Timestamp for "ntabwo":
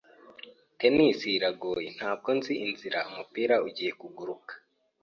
1.97-2.29